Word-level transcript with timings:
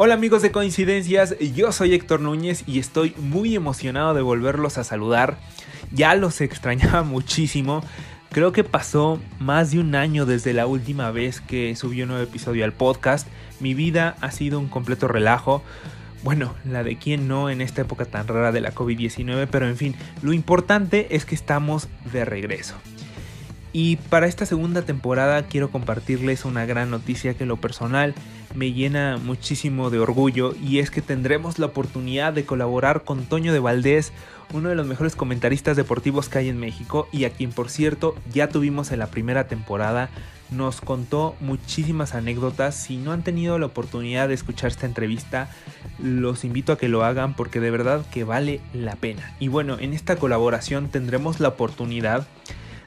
Hola 0.00 0.14
amigos 0.14 0.42
de 0.42 0.52
Coincidencias, 0.52 1.36
yo 1.40 1.72
soy 1.72 1.92
Héctor 1.92 2.20
Núñez 2.20 2.62
y 2.68 2.78
estoy 2.78 3.16
muy 3.16 3.56
emocionado 3.56 4.14
de 4.14 4.22
volverlos 4.22 4.78
a 4.78 4.84
saludar. 4.84 5.38
Ya 5.90 6.14
los 6.14 6.40
extrañaba 6.40 7.02
muchísimo. 7.02 7.82
Creo 8.30 8.52
que 8.52 8.62
pasó 8.62 9.18
más 9.40 9.72
de 9.72 9.80
un 9.80 9.96
año 9.96 10.24
desde 10.24 10.52
la 10.52 10.68
última 10.68 11.10
vez 11.10 11.40
que 11.40 11.74
subí 11.74 12.00
un 12.02 12.10
nuevo 12.10 12.22
episodio 12.22 12.64
al 12.64 12.72
podcast. 12.72 13.26
Mi 13.58 13.74
vida 13.74 14.14
ha 14.20 14.30
sido 14.30 14.60
un 14.60 14.68
completo 14.68 15.08
relajo. 15.08 15.64
Bueno, 16.22 16.54
la 16.64 16.84
de 16.84 16.96
quién 16.96 17.26
no 17.26 17.50
en 17.50 17.60
esta 17.60 17.82
época 17.82 18.04
tan 18.04 18.28
rara 18.28 18.52
de 18.52 18.60
la 18.60 18.72
COVID-19, 18.72 19.48
pero 19.50 19.66
en 19.66 19.76
fin, 19.76 19.96
lo 20.22 20.32
importante 20.32 21.16
es 21.16 21.24
que 21.24 21.34
estamos 21.34 21.88
de 22.12 22.24
regreso. 22.24 22.76
Y 23.80 23.94
para 23.94 24.26
esta 24.26 24.44
segunda 24.44 24.82
temporada 24.82 25.44
quiero 25.44 25.70
compartirles 25.70 26.44
una 26.44 26.66
gran 26.66 26.90
noticia 26.90 27.34
que 27.34 27.44
en 27.44 27.48
lo 27.48 27.58
personal 27.58 28.12
me 28.56 28.72
llena 28.72 29.18
muchísimo 29.22 29.90
de 29.90 30.00
orgullo 30.00 30.52
y 30.60 30.80
es 30.80 30.90
que 30.90 31.00
tendremos 31.00 31.60
la 31.60 31.66
oportunidad 31.66 32.32
de 32.32 32.44
colaborar 32.44 33.04
con 33.04 33.26
Toño 33.26 33.52
de 33.52 33.60
Valdés, 33.60 34.12
uno 34.52 34.68
de 34.68 34.74
los 34.74 34.84
mejores 34.84 35.14
comentaristas 35.14 35.76
deportivos 35.76 36.28
que 36.28 36.38
hay 36.38 36.48
en 36.48 36.58
México 36.58 37.08
y 37.12 37.24
a 37.24 37.30
quien 37.30 37.52
por 37.52 37.70
cierto 37.70 38.16
ya 38.32 38.48
tuvimos 38.48 38.90
en 38.90 38.98
la 38.98 39.12
primera 39.12 39.46
temporada. 39.46 40.10
Nos 40.50 40.80
contó 40.80 41.36
muchísimas 41.38 42.16
anécdotas. 42.16 42.74
Si 42.74 42.96
no 42.96 43.12
han 43.12 43.22
tenido 43.22 43.60
la 43.60 43.66
oportunidad 43.66 44.26
de 44.26 44.34
escuchar 44.34 44.72
esta 44.72 44.86
entrevista, 44.86 45.50
los 46.02 46.42
invito 46.44 46.72
a 46.72 46.78
que 46.78 46.88
lo 46.88 47.04
hagan 47.04 47.34
porque 47.34 47.60
de 47.60 47.70
verdad 47.70 48.04
que 48.10 48.24
vale 48.24 48.60
la 48.72 48.96
pena. 48.96 49.36
Y 49.38 49.46
bueno, 49.46 49.76
en 49.78 49.92
esta 49.92 50.16
colaboración 50.16 50.88
tendremos 50.88 51.38
la 51.38 51.48
oportunidad 51.48 52.26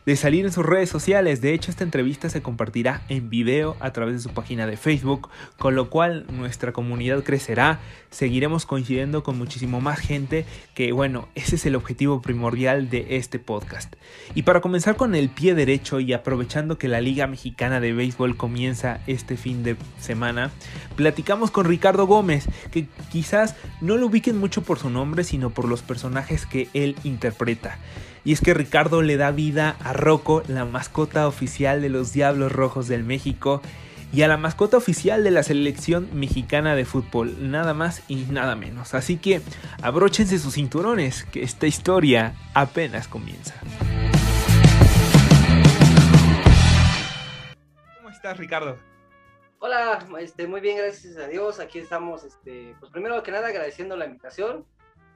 de 0.05 0.15
salir 0.15 0.45
en 0.45 0.51
sus 0.51 0.65
redes 0.65 0.89
sociales. 0.89 1.41
De 1.41 1.53
hecho, 1.53 1.71
esta 1.71 1.83
entrevista 1.83 2.29
se 2.29 2.41
compartirá 2.41 3.01
en 3.09 3.29
video 3.29 3.75
a 3.79 3.91
través 3.91 4.15
de 4.15 4.21
su 4.21 4.29
página 4.29 4.67
de 4.67 4.77
Facebook, 4.77 5.29
con 5.57 5.75
lo 5.75 5.89
cual 5.89 6.25
nuestra 6.31 6.71
comunidad 6.71 7.23
crecerá. 7.23 7.79
Seguiremos 8.09 8.65
coincidiendo 8.65 9.23
con 9.23 9.37
muchísimo 9.37 9.79
más 9.81 9.99
gente, 9.99 10.45
que 10.73 10.91
bueno, 10.91 11.27
ese 11.35 11.55
es 11.55 11.65
el 11.65 11.75
objetivo 11.75 12.21
primordial 12.21 12.89
de 12.89 13.17
este 13.17 13.39
podcast. 13.39 13.95
Y 14.35 14.43
para 14.43 14.61
comenzar 14.61 14.95
con 14.95 15.15
el 15.15 15.29
pie 15.29 15.55
derecho 15.55 15.99
y 15.99 16.13
aprovechando 16.13 16.77
que 16.77 16.87
la 16.87 17.01
Liga 17.01 17.27
Mexicana 17.27 17.79
de 17.79 17.93
Béisbol 17.93 18.37
comienza 18.37 19.01
este 19.07 19.37
fin 19.37 19.63
de 19.63 19.75
semana, 19.99 20.51
platicamos 20.95 21.51
con 21.51 21.65
Ricardo 21.65 22.07
Gómez, 22.07 22.47
que 22.71 22.87
quizás 23.11 23.55
no 23.79 23.97
lo 23.97 24.07
ubiquen 24.07 24.37
mucho 24.37 24.63
por 24.63 24.79
su 24.79 24.89
nombre, 24.89 25.23
sino 25.23 25.51
por 25.51 25.67
los 25.67 25.81
personajes 25.81 26.45
que 26.45 26.69
él 26.73 26.95
interpreta. 27.03 27.77
Y 28.23 28.33
es 28.33 28.41
que 28.41 28.53
Ricardo 28.53 29.01
le 29.01 29.17
da 29.17 29.31
vida 29.31 29.77
a 29.79 29.93
Rocco, 29.93 30.43
la 30.47 30.63
mascota 30.63 31.27
oficial 31.27 31.81
de 31.81 31.89
los 31.89 32.13
Diablos 32.13 32.51
Rojos 32.51 32.87
del 32.87 33.03
México, 33.03 33.63
y 34.13 34.21
a 34.21 34.27
la 34.27 34.37
mascota 34.37 34.77
oficial 34.77 35.23
de 35.23 35.31
la 35.31 35.41
selección 35.41 36.07
mexicana 36.13 36.75
de 36.75 36.85
fútbol, 36.85 37.49
nada 37.49 37.73
más 37.73 38.03
y 38.07 38.25
nada 38.25 38.55
menos. 38.55 38.93
Así 38.93 39.17
que 39.17 39.41
abróchense 39.81 40.37
sus 40.37 40.53
cinturones, 40.53 41.23
que 41.23 41.41
esta 41.41 41.65
historia 41.65 42.35
apenas 42.53 43.07
comienza. 43.07 43.55
¿Cómo 47.97 48.09
estás, 48.11 48.37
Ricardo? 48.37 48.77
Hola, 49.57 50.05
este, 50.19 50.45
muy 50.45 50.61
bien, 50.61 50.77
gracias 50.77 51.17
a 51.17 51.27
Dios. 51.27 51.59
Aquí 51.59 51.79
estamos, 51.79 52.23
este, 52.23 52.75
pues 52.79 52.91
primero 52.91 53.23
que 53.23 53.31
nada 53.31 53.47
agradeciendo 53.47 53.97
la 53.97 54.05
invitación 54.05 54.63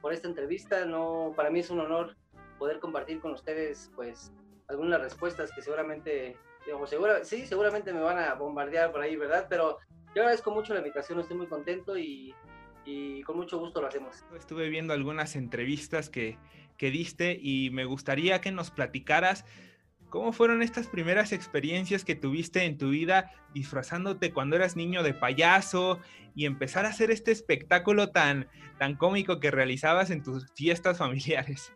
por 0.00 0.12
esta 0.12 0.26
entrevista. 0.26 0.84
No, 0.86 1.34
para 1.36 1.50
mí 1.50 1.60
es 1.60 1.70
un 1.70 1.78
honor 1.78 2.16
poder 2.58 2.80
compartir 2.80 3.20
con 3.20 3.32
ustedes 3.32 3.90
pues 3.94 4.32
algunas 4.68 5.00
respuestas 5.00 5.52
que 5.52 5.62
seguramente, 5.62 6.36
digamos, 6.64 6.90
segura, 6.90 7.24
sí, 7.24 7.46
seguramente 7.46 7.92
me 7.92 8.00
van 8.00 8.18
a 8.18 8.34
bombardear 8.34 8.92
por 8.92 9.00
ahí, 9.00 9.16
¿verdad? 9.16 9.46
Pero 9.48 9.78
yo 10.14 10.22
agradezco 10.22 10.50
mucho 10.50 10.72
la 10.72 10.80
invitación, 10.80 11.20
estoy 11.20 11.36
muy 11.36 11.46
contento 11.46 11.96
y, 11.96 12.34
y 12.84 13.22
con 13.22 13.36
mucho 13.36 13.58
gusto 13.58 13.80
lo 13.80 13.88
hacemos. 13.88 14.24
Estuve 14.36 14.68
viendo 14.68 14.92
algunas 14.92 15.36
entrevistas 15.36 16.08
que, 16.08 16.38
que 16.76 16.90
diste 16.90 17.38
y 17.40 17.70
me 17.70 17.84
gustaría 17.84 18.40
que 18.40 18.50
nos 18.50 18.70
platicaras 18.70 19.44
¿Cómo 20.08 20.32
fueron 20.32 20.62
estas 20.62 20.86
primeras 20.86 21.32
experiencias 21.32 22.04
que 22.04 22.14
tuviste 22.14 22.64
en 22.64 22.78
tu 22.78 22.90
vida 22.90 23.32
disfrazándote 23.52 24.32
cuando 24.32 24.54
eras 24.54 24.76
niño 24.76 25.02
de 25.02 25.14
payaso 25.14 25.98
y 26.34 26.46
empezar 26.46 26.86
a 26.86 26.90
hacer 26.90 27.10
este 27.10 27.32
espectáculo 27.32 28.10
tan, 28.10 28.48
tan 28.78 28.94
cómico 28.94 29.40
que 29.40 29.50
realizabas 29.50 30.10
en 30.10 30.22
tus 30.22 30.46
fiestas 30.54 30.98
familiares? 30.98 31.72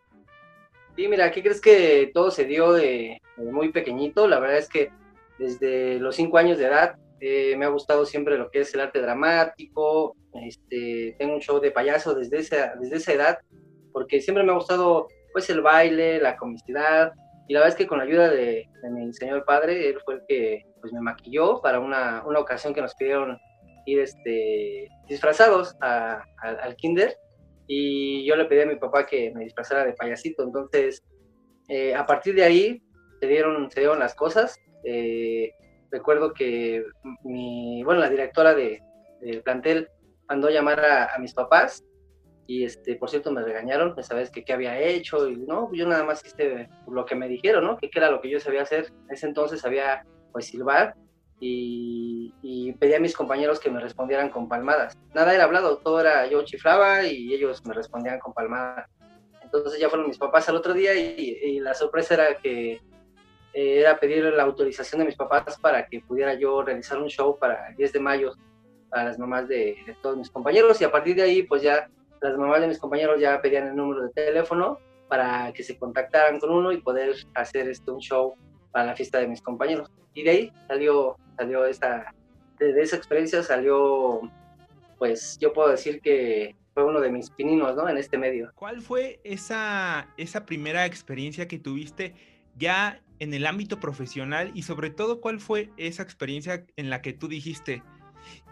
Sí, 0.97 1.09
mira, 1.09 1.31
¿qué 1.31 1.43
crees 1.43 1.61
que 1.61 2.11
todo 2.13 2.31
se 2.31 2.45
dio 2.45 2.73
de, 2.73 3.21
muy 3.37 3.71
pequeñito? 3.71 4.27
La 4.29 4.39
verdad 4.39 4.59
es 4.59 4.69
que 4.69 4.91
desde 5.39 5.99
los 5.99 6.17
cinco 6.17 6.39
años 6.39 6.59
de 6.59 6.67
edad 6.67 6.97
eh, 7.21 7.55
me 7.57 7.65
ha 7.65 7.69
gustado 7.69 8.05
siempre 8.05 8.37
lo 8.37 8.51
que 8.51 8.61
es 8.61 8.75
el 8.75 8.81
arte 8.81 9.01
dramático. 9.01 10.17
Este, 10.43 11.15
tengo 11.19 11.35
un 11.35 11.41
show 11.41 11.61
de 11.61 11.71
payaso 11.71 12.15
desde 12.15 12.39
esa, 12.39 12.75
desde 12.77 12.97
esa 12.97 13.13
edad, 13.13 13.39
porque 13.93 14.21
siempre 14.21 14.45
me 14.45 14.53
ha 14.53 14.57
gustado 14.57 15.09
pues 15.33 15.49
el 15.51 15.63
baile, 15.63 16.21
la 16.21 16.37
comicidad. 16.37 17.13
Y 17.49 17.55
la 17.55 17.61
verdad 17.61 17.75
es 17.75 17.79
que 17.79 17.87
con 17.87 17.99
la 17.99 18.05
ayuda 18.05 18.29
de, 18.29 18.69
mi 18.91 19.13
señor 19.13 19.45
padre, 19.45 19.89
él 19.89 19.99
fue 20.05 20.15
el 20.15 20.23
que 20.29 20.67
pues, 20.81 20.93
me 20.93 21.01
maquilló 21.01 21.61
para 21.61 21.81
una, 21.81 22.23
una 22.27 22.41
ocasión 22.41 22.75
que 22.75 22.83
nos 22.83 22.95
pidieron 22.95 23.39
ir 23.87 24.01
este, 24.01 24.89
disfrazados 25.09 25.77
al 25.81 26.77
kinder 26.77 27.17
y 27.73 28.25
yo 28.25 28.35
le 28.35 28.47
pedí 28.47 28.63
a 28.63 28.67
mi 28.67 28.75
papá 28.75 29.07
que 29.07 29.31
me 29.33 29.45
disfrazara 29.45 29.85
de 29.85 29.93
payasito. 29.93 30.43
Entonces, 30.43 31.05
eh, 31.69 31.95
a 31.95 32.05
partir 32.05 32.35
de 32.35 32.43
ahí 32.43 32.83
se 33.21 33.29
dieron, 33.29 33.71
se 33.71 33.79
dieron 33.79 34.01
las 34.01 34.17
cosas. 34.17 34.59
Eh, 34.83 35.53
recuerdo 35.89 36.35
que 36.35 36.85
mi, 37.23 37.85
bueno, 37.85 38.01
la 38.01 38.11
directora 38.11 38.55
de, 38.55 38.83
del 39.21 39.45
plantel 39.45 39.89
mandó 40.29 40.51
llamar 40.51 40.81
a, 40.85 41.17
mis 41.21 41.33
papás 41.33 41.85
y 42.49 42.65
este, 42.65 42.97
por 42.97 43.09
cierto 43.09 43.31
me 43.31 43.45
regañaron, 43.45 43.95
pues 43.95 44.07
sabes 44.09 44.33
que 44.33 44.45
qué 44.45 44.53
había 44.53 44.77
hecho 44.81 45.29
y 45.29 45.37
no, 45.37 45.71
yo 45.73 45.87
nada 45.87 46.03
más 46.03 46.27
hice 46.27 46.69
lo 46.89 47.07
que 47.07 47.15
me 47.15 47.29
dijeron, 47.29 47.63
¿no? 47.63 47.77
Que, 47.77 47.89
que 47.89 48.01
era 48.01 48.11
lo 48.11 48.21
que 48.21 48.31
yo 48.31 48.41
sabía 48.41 48.63
hacer. 48.63 48.87
En 49.07 49.15
ese 49.15 49.29
entonces 49.29 49.61
sabía 49.61 50.05
pues 50.33 50.47
silbar 50.47 50.97
y, 51.41 52.73
pedí 52.79 52.95
a 52.95 53.01
mis 53.01 53.17
compañeros 53.17 53.59
que 53.59 53.71
me 53.71 53.81
respondieran 53.81 54.31
con 54.31 54.49
palmadas. 54.49 54.97
Nada 55.15 55.35
era 55.35 55.45
hablado, 55.45 55.79
todo 55.79 56.01
era 56.01 56.27
yo 56.27 56.43
chiflaba 56.45 57.05
y 57.05 57.35
ellos 57.35 57.65
me 57.67 57.75
respondían 57.75 58.19
con 58.19 58.33
palmadas. 58.33 58.89
Entonces 59.43 59.81
ya 59.81 59.89
fueron 59.89 60.09
mis 60.09 60.19
papás 60.19 60.49
al 60.49 60.57
otro 60.57 60.73
día 60.73 60.95
y, 60.95 61.59
la 61.61 61.75
sorpresa 61.75 62.15
era 62.15 62.35
que 62.37 62.81
eh, 63.53 63.81
era 63.81 63.99
pedir 63.99 64.25
la 64.25 64.45
autorización 64.45 65.01
de 65.01 65.07
mis 65.07 65.17
papás 65.17 65.59
para 65.61 65.87
que 65.87 66.01
pudiera 66.01 66.35
yo 66.35 66.63
realizar 66.63 66.99
un 66.99 67.09
show 67.09 67.37
para 67.39 67.69
el 67.69 67.77
10 67.77 67.93
de 67.93 68.01
mayo 68.01 68.33
a 68.93 69.05
las 69.05 69.19
mamás 69.19 69.49
de, 69.49 69.77
todos 70.03 70.17
mis 70.17 70.31
compañeros 70.31 70.81
y 70.81 70.85
a 70.85 70.93
partir 70.93 71.17
de 71.17 71.23
ahí 71.23 71.43
pues 71.43 71.63
ya 71.63 71.89
las 72.21 72.37
mamás 72.37 72.61
de 72.61 72.69
mis 72.69 72.79
compañeros 72.79 73.21
ya 73.21 73.41
pedían 73.41 73.69
el 73.69 73.77
número 73.77 74.03
de 74.03 74.11
teléfono 74.11 74.79
para 75.09 75.53
que 75.53 75.63
se 75.63 75.77
contactaran 75.79 76.39
con 76.39 76.51
uno 76.51 76.73
y 76.73 76.81
poder 76.81 77.15
hacer 77.35 77.69
este, 77.69 77.91
un 77.91 78.01
show 78.01 78.35
para 78.71 78.87
la 78.87 78.97
fiesta 78.97 79.19
de 79.19 79.27
mis 79.27 79.43
compañeros. 79.43 79.91
Y 80.15 80.23
de 80.23 80.31
ahí 80.31 80.53
salió 80.69 81.17
salió 81.41 81.65
esta, 81.65 82.15
de, 82.59 82.83
esa 82.83 82.97
experiencia 82.97 83.43
salió, 83.43 84.21
pues 84.99 85.39
yo 85.41 85.55
puedo 85.55 85.71
decir 85.71 86.03
que 86.03 86.55
fue 86.75 86.85
uno 86.85 87.01
de 87.01 87.11
mis 87.11 87.31
pininos, 87.31 87.75
¿no? 87.75 87.89
En 87.89 87.97
este 87.97 88.19
medio. 88.19 88.53
¿Cuál 88.55 88.83
fue 88.83 89.21
esa, 89.25 90.07
esa 90.19 90.45
primera 90.45 90.85
experiencia 90.85 91.49
que 91.49 91.59
tuviste 91.59 92.15
ya 92.59 93.01
en 93.21 93.33
el 93.33 93.47
ámbito 93.47 93.81
profesional 93.81 94.51
y 94.55 94.63
sobre 94.63 94.91
todo 94.91 95.23
cuál 95.23 95.41
fue 95.41 95.71
esa 95.79 96.03
experiencia 96.03 96.67
en 96.77 96.91
la 96.91 97.01
que 97.01 97.15
tú 97.15 97.27
dijiste, 97.27 97.83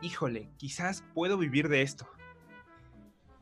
híjole, 0.00 0.48
quizás 0.56 1.04
puedo 1.12 1.36
vivir 1.36 1.68
de 1.68 1.82
esto? 1.82 2.08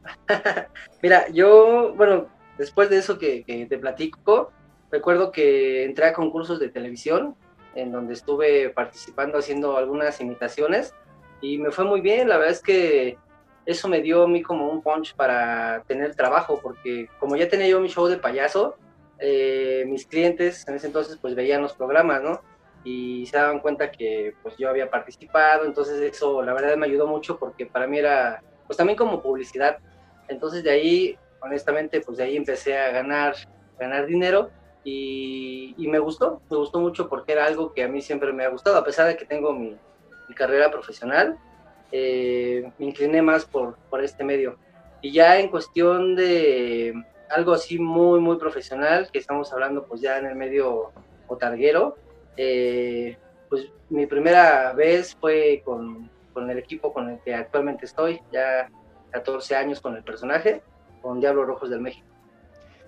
Mira, 1.02 1.28
yo, 1.28 1.94
bueno, 1.96 2.26
después 2.58 2.90
de 2.90 2.98
eso 2.98 3.16
que, 3.16 3.44
que, 3.44 3.64
te 3.66 3.78
platico, 3.78 4.50
recuerdo 4.90 5.30
que 5.30 5.84
entré 5.84 6.06
a 6.06 6.12
concursos 6.12 6.58
de 6.58 6.68
televisión 6.68 7.36
en 7.76 7.92
donde 7.92 8.14
estuve 8.14 8.70
participando 8.70 9.38
haciendo 9.38 9.76
algunas 9.76 10.20
imitaciones 10.20 10.94
y 11.40 11.58
me 11.58 11.70
fue 11.70 11.84
muy 11.84 12.00
bien, 12.00 12.28
la 12.28 12.38
verdad 12.38 12.54
es 12.54 12.62
que 12.62 13.18
eso 13.66 13.88
me 13.88 14.00
dio 14.00 14.22
a 14.22 14.28
mí 14.28 14.42
como 14.42 14.68
un 14.68 14.82
punch 14.82 15.14
para 15.14 15.82
tener 15.86 16.14
trabajo, 16.14 16.58
porque 16.62 17.08
como 17.18 17.36
ya 17.36 17.48
tenía 17.48 17.68
yo 17.68 17.80
mi 17.80 17.88
show 17.88 18.06
de 18.06 18.16
payaso, 18.16 18.76
eh, 19.18 19.84
mis 19.86 20.06
clientes 20.06 20.66
en 20.68 20.76
ese 20.76 20.86
entonces 20.86 21.18
pues 21.20 21.34
veían 21.34 21.62
los 21.62 21.74
programas, 21.74 22.22
¿no? 22.22 22.40
Y 22.84 23.26
se 23.26 23.36
daban 23.36 23.60
cuenta 23.60 23.90
que 23.90 24.34
pues 24.42 24.56
yo 24.56 24.70
había 24.70 24.88
participado, 24.88 25.64
entonces 25.66 26.00
eso 26.00 26.42
la 26.42 26.54
verdad 26.54 26.76
me 26.76 26.86
ayudó 26.86 27.06
mucho 27.06 27.38
porque 27.38 27.66
para 27.66 27.86
mí 27.86 27.98
era 27.98 28.42
pues 28.66 28.76
también 28.76 28.96
como 28.96 29.20
publicidad. 29.20 29.78
Entonces 30.28 30.62
de 30.62 30.70
ahí, 30.70 31.18
honestamente, 31.40 32.00
pues 32.00 32.18
de 32.18 32.24
ahí 32.24 32.36
empecé 32.36 32.78
a 32.78 32.90
ganar, 32.90 33.34
ganar 33.78 34.06
dinero 34.06 34.50
y, 34.88 35.88
me 35.88 35.98
gustó, 35.98 36.40
me 36.48 36.56
gustó 36.56 36.78
mucho 36.78 37.08
porque 37.08 37.32
era 37.32 37.44
algo 37.44 37.72
que 37.72 37.82
a 37.82 37.88
mí 37.88 38.00
siempre 38.00 38.32
me 38.32 38.44
ha 38.44 38.48
gustado, 38.48 38.76
a 38.76 38.84
pesar 38.84 39.08
de 39.08 39.16
que 39.16 39.24
tengo 39.24 39.52
mi, 39.52 39.76
carrera 40.34 40.70
profesional, 40.70 41.38
eh, 41.92 42.70
me 42.78 42.86
incliné 42.86 43.22
más 43.22 43.44
por, 43.44 43.76
por 43.90 44.02
este 44.02 44.22
medio. 44.22 44.58
Y 45.00 45.12
ya 45.12 45.38
en 45.38 45.48
cuestión 45.48 46.14
de 46.14 46.94
algo 47.30 47.52
así 47.52 47.78
muy, 47.78 48.20
muy 48.20 48.36
profesional, 48.36 49.08
que 49.12 49.18
estamos 49.18 49.52
hablando 49.52 49.84
pues 49.84 50.00
ya 50.00 50.18
en 50.18 50.26
el 50.26 50.36
medio 50.36 50.92
otarguero, 51.28 51.96
eh, 52.36 53.16
pues 53.48 53.70
mi 53.88 54.06
primera 54.06 54.72
vez 54.72 55.16
fue 55.16 55.62
con, 55.64 56.10
con 56.32 56.50
el 56.50 56.58
equipo 56.58 56.92
con 56.92 57.08
el 57.10 57.20
que 57.20 57.34
actualmente 57.34 57.86
estoy, 57.86 58.20
ya 58.32 58.68
14 59.10 59.56
años 59.56 59.80
con 59.80 59.96
el 59.96 60.02
personaje, 60.02 60.62
con 61.02 61.20
Diablos 61.20 61.46
Rojos 61.46 61.70
del 61.70 61.80
México. 61.80 62.06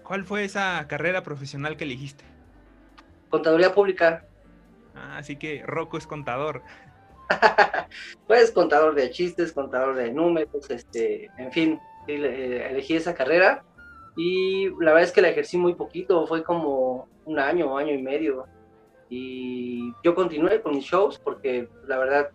¿Cuál 0.09 0.25
fue 0.25 0.43
esa 0.43 0.87
carrera 0.89 1.23
profesional 1.23 1.77
que 1.77 1.85
elegiste? 1.85 2.25
Contaduría 3.29 3.75
pública. 3.75 4.25
Ah, 4.95 5.19
así 5.19 5.37
que 5.37 5.63
Rocco 5.67 5.99
es 5.99 6.07
contador. 6.07 6.63
pues 8.27 8.51
contador 8.51 8.95
de 8.95 9.11
chistes, 9.11 9.53
contador 9.53 9.97
de 9.97 10.11
números, 10.11 10.71
este, 10.71 11.29
en 11.37 11.53
fin, 11.53 11.81
eh, 12.07 12.69
elegí 12.71 12.97
esa 12.97 13.15
carrera 13.15 13.63
y 14.17 14.71
la 14.81 14.93
verdad 14.95 15.03
es 15.03 15.13
que 15.13 15.21
la 15.21 15.29
ejercí 15.29 15.59
muy 15.59 15.75
poquito, 15.75 16.27
fue 16.27 16.43
como 16.43 17.07
un 17.27 17.39
año, 17.39 17.77
año 17.77 17.93
y 17.93 18.01
medio. 18.01 18.47
Y 19.11 19.93
yo 20.03 20.15
continué 20.15 20.63
con 20.63 20.75
mis 20.75 20.87
shows 20.87 21.19
porque 21.19 21.69
la 21.87 21.99
verdad 21.99 22.31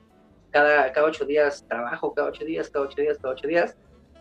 cada, 0.52 0.92
cada 0.92 1.08
ocho 1.08 1.26
días 1.26 1.66
trabajo, 1.68 2.14
cada 2.14 2.28
ocho 2.28 2.46
días, 2.46 2.70
cada 2.70 2.86
ocho 2.86 3.02
días, 3.02 3.18
cada 3.18 3.34
ocho 3.34 3.48
días. 3.48 3.76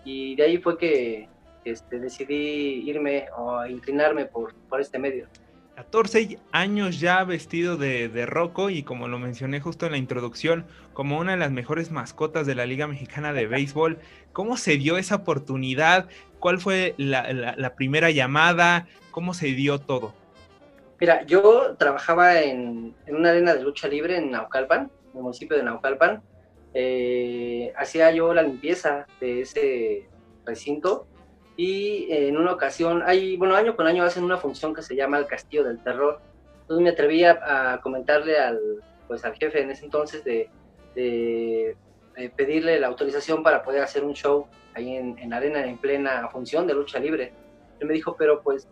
Y 0.06 0.36
de 0.36 0.42
ahí 0.42 0.56
fue 0.56 0.78
que 0.78 1.28
este, 1.64 1.98
decidí 1.98 2.88
irme 2.88 3.26
o 3.36 3.64
inclinarme 3.66 4.26
por, 4.26 4.54
por 4.68 4.80
este 4.80 4.98
medio. 4.98 5.28
14 5.76 6.38
años 6.52 7.00
ya 7.00 7.24
vestido 7.24 7.76
de, 7.76 8.08
de 8.08 8.26
Rocco 8.26 8.68
y 8.68 8.82
como 8.82 9.08
lo 9.08 9.18
mencioné 9.18 9.60
justo 9.60 9.86
en 9.86 9.92
la 9.92 9.98
introducción, 9.98 10.66
como 10.92 11.18
una 11.18 11.32
de 11.32 11.38
las 11.38 11.50
mejores 11.50 11.90
mascotas 11.90 12.46
de 12.46 12.54
la 12.54 12.66
Liga 12.66 12.86
Mexicana 12.86 13.32
de 13.32 13.46
Béisbol. 13.48 13.98
¿Cómo 14.32 14.56
se 14.56 14.76
dio 14.76 14.98
esa 14.98 15.16
oportunidad? 15.16 16.08
¿Cuál 16.38 16.58
fue 16.58 16.94
la, 16.98 17.32
la, 17.32 17.74
primera 17.74 18.10
llamada? 18.10 18.86
¿Cómo 19.10 19.34
se 19.34 19.46
dio 19.48 19.78
todo? 19.78 20.14
Mira, 21.00 21.24
yo 21.26 21.76
trabajaba 21.78 22.40
en, 22.40 22.94
en, 23.06 23.16
una 23.16 23.30
arena 23.30 23.54
de 23.54 23.62
lucha 23.62 23.88
libre 23.88 24.16
en 24.16 24.30
Naucalpan, 24.30 24.90
en 25.12 25.16
el 25.16 25.22
municipio 25.22 25.56
de 25.56 25.62
Naucalpan. 25.62 26.22
Eh, 26.74 27.72
hacía 27.76 28.10
yo 28.12 28.32
la 28.32 28.42
limpieza 28.42 29.06
de 29.20 29.42
ese 29.42 30.08
recinto 30.44 31.06
y 31.56 32.06
en 32.10 32.36
una 32.36 32.52
ocasión, 32.52 33.02
hay, 33.04 33.36
bueno, 33.36 33.54
año 33.54 33.76
con 33.76 33.86
año 33.86 34.04
hacen 34.04 34.24
una 34.24 34.38
función 34.38 34.74
que 34.74 34.82
se 34.82 34.96
llama 34.96 35.18
el 35.18 35.26
Castillo 35.26 35.64
del 35.64 35.82
Terror. 35.82 36.20
Entonces 36.62 36.82
me 36.82 36.90
atreví 36.90 37.24
a, 37.24 37.80
comentarle 37.82 38.38
al, 38.38 38.58
pues, 39.06 39.24
al 39.24 39.34
jefe 39.34 39.60
en 39.60 39.70
ese 39.70 39.84
entonces 39.84 40.24
de, 40.24 40.48
de, 40.94 41.76
pedirle 42.36 42.78
la 42.80 42.86
autorización 42.86 43.42
para 43.42 43.62
poder 43.62 43.82
hacer 43.82 44.04
un 44.04 44.14
show 44.14 44.46
ahí 44.74 44.96
en, 44.96 45.18
en 45.18 45.32
arena 45.32 45.64
en 45.66 45.76
plena 45.78 46.28
función 46.28 46.66
de 46.66 46.74
lucha 46.74 46.98
libre. 46.98 47.32
Él 47.80 47.86
me 47.86 47.94
dijo, 47.94 48.16
pero 48.16 48.42
pues, 48.42 48.68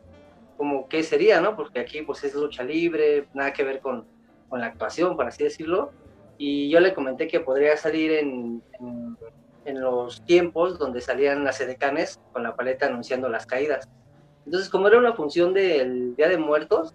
como 0.57 0.89
qué 0.89 1.03
sería, 1.03 1.41
¿no? 1.41 1.57
Porque 1.57 1.81
aquí 1.81 2.03
pues 2.03 2.25
es 2.25 2.35
lucha 2.35 2.63
libre, 2.63 3.27
nada 3.35 3.53
que 3.53 3.65
ver 3.65 3.81
con, 3.81 4.07
con 4.49 4.61
la 4.61 4.67
actuación, 4.67 5.17
por 5.17 5.27
así 5.27 5.45
decirlo. 5.45 5.91
Y 6.39 6.71
yo 6.71 6.81
le 6.81 6.95
comenté 6.95 7.29
que 7.29 7.41
podría 7.41 7.77
salir 7.77 8.13
en 8.13 8.63
en 8.81 8.90
los 9.67 10.25
tiempos 10.25 10.79
donde 10.79 11.01
salían 11.01 11.45
las 11.45 11.61
edecanes 11.61 12.21
con 12.33 12.43
la 12.43 12.57
paleta 12.57 12.87
anunciando 12.87 13.29
las 13.29 13.47
caídas. 13.47 13.89
Entonces, 14.45 14.71
como 14.71 14.89
era 14.89 14.99
una 14.99 15.13
función 15.13 15.53
del 15.53 16.17
Día 16.17 16.29
de 16.29 16.39
Muertos, 16.39 16.95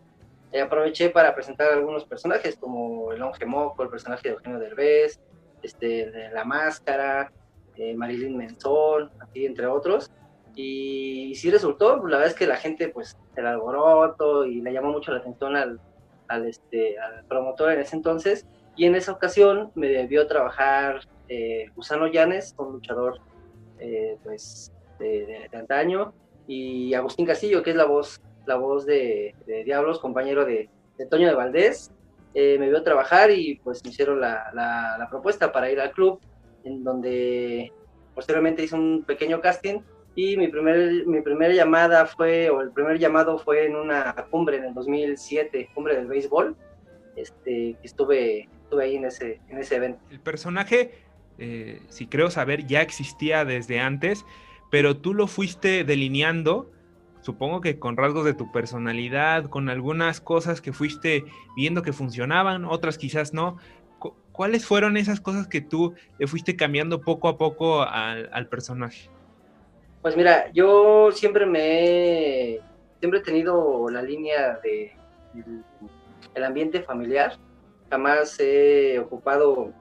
eh, 0.52 0.62
aproveché 0.62 1.10
para 1.10 1.36
presentar 1.36 1.72
algunos 1.72 2.06
personajes, 2.06 2.56
como 2.58 3.12
el 3.12 3.22
Onge 3.22 3.46
Moco, 3.46 3.84
el 3.84 3.90
personaje 3.90 4.30
de 4.30 4.36
Eugenio 4.36 4.60
Derbez, 4.60 5.20
este, 5.62 6.10
de 6.10 6.30
La 6.32 6.44
Máscara, 6.44 7.32
eh, 7.76 7.96
Marilyn 7.96 8.38
Menzón, 8.38 9.12
aquí 9.20 9.46
entre 9.46 9.68
otros. 9.68 10.12
Y, 10.56 11.34
sí 11.36 11.52
resultó, 11.52 11.98
la 12.08 12.18
verdad 12.18 12.28
es 12.28 12.36
que 12.36 12.48
la 12.48 12.56
gente, 12.56 12.88
pues, 12.90 13.18
el 13.36 13.46
alboroto 13.46 14.46
y 14.46 14.62
le 14.62 14.72
llamó 14.72 14.92
mucho 14.92 15.12
la 15.12 15.18
atención 15.18 15.56
al, 15.56 15.80
al, 16.30 16.46
este, 16.48 16.98
al 17.00 17.26
promotor 17.26 17.74
en 17.74 17.82
ese 17.82 17.96
entonces. 17.96 18.46
Y 18.78 18.86
en 18.86 18.96
esa 18.96 19.12
ocasión 19.12 19.72
me 19.76 19.88
debió 19.88 20.28
trabajar 20.28 21.02
eh, 21.30 21.70
Gusano 21.76 22.08
Llanes, 22.08 22.56
un 22.58 22.74
luchador 22.74 23.20
eh, 23.80 24.18
pues, 24.24 24.72
de, 25.00 25.50
antaño, 25.54 26.14
y 26.48 26.94
Agustín 26.94 27.26
Castillo, 27.26 27.64
que 27.64 27.72
es 27.72 27.76
la 27.76 27.86
voz, 27.86 28.22
la 28.46 28.56
voz 28.56 28.86
de, 28.86 29.36
Diablos, 29.66 30.00
compañero 30.00 30.46
de, 30.46 30.70
Toño 31.10 31.28
de 31.28 31.34
Valdés, 31.34 31.92
eh, 32.34 32.58
me 32.60 32.70
vio 32.70 32.84
trabajar 32.84 33.32
y 33.32 33.56
pues 33.64 33.84
me 33.84 33.92
hicieron 33.92 34.20
la, 34.20 34.52
la, 34.54 35.08
propuesta 35.10 35.52
para 35.52 35.72
ir 35.72 35.80
al 35.80 35.92
club, 35.92 36.20
en 36.64 36.84
donde 36.84 37.72
posteriormente 38.14 38.64
hice 38.64 38.76
un 38.76 39.04
pequeño 39.06 39.42
casting 39.42 39.82
y 40.16 40.38
mi, 40.38 40.48
primer, 40.48 41.06
mi 41.06 41.22
primera 41.22 41.54
llamada 41.54 42.06
fue, 42.06 42.50
o 42.50 42.62
el 42.62 42.72
primer 42.72 42.98
llamado 42.98 43.38
fue 43.38 43.66
en 43.66 43.76
una 43.76 44.16
cumbre 44.32 44.58
en 44.58 44.66
el 44.66 44.74
2007, 44.74 45.70
cumbre 45.74 45.96
del 45.96 46.08
béisbol, 46.08 46.56
este, 47.16 47.78
estuve, 47.84 48.50
estuve 48.64 48.84
ahí 48.84 48.96
en 48.96 49.06
ese, 49.06 49.42
en 49.50 49.58
ese 49.58 49.76
evento. 49.76 50.00
El 50.10 50.22
personaje 50.22 51.05
eh, 51.38 51.82
si 51.90 52.08
creo 52.08 52.30
saber, 52.30 52.66
ya 52.66 52.82
existía 52.82 53.46
desde 53.46 53.80
antes, 53.80 54.26
pero 54.72 54.98
tú 54.98 55.14
lo 55.14 55.28
fuiste 55.28 55.84
delineando, 55.84 56.72
supongo 57.22 57.62
que 57.62 57.80
con 57.80 57.98
rasgos 57.98 58.26
de 58.26 58.34
tu 58.34 58.52
personalidad, 58.52 59.46
con 59.46 59.70
algunas 59.70 60.22
cosas 60.22 60.62
que 60.62 60.74
fuiste 60.74 61.26
viendo 61.56 61.82
que 61.82 61.94
funcionaban, 61.94 62.66
otras 62.66 62.98
quizás 62.98 63.34
no. 63.34 63.58
¿Cuáles 64.32 64.66
fueron 64.66 64.98
esas 64.98 65.22
cosas 65.22 65.48
que 65.48 65.62
tú 65.62 65.94
le 66.20 66.28
fuiste 66.28 66.58
cambiando 66.58 67.02
poco 67.02 67.30
a 67.30 67.38
poco 67.38 67.82
al, 67.84 68.48
personaje? 68.50 69.10
Pues 70.02 70.18
mira, 70.18 70.52
yo 70.52 71.10
siempre 71.14 71.46
me 71.46 72.60
siempre 73.00 73.20
he 73.20 73.24
tenido 73.24 73.90
la 73.90 74.02
línea 74.02 74.60
de 74.62 74.92
el 76.34 76.44
ambiente 76.44 76.82
familiar. 76.82 77.38
Jamás 77.90 78.38
he 78.40 79.00
ocupado 79.00 79.74